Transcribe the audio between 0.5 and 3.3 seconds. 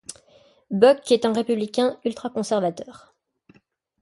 Buck est un républicain ultraconservateur.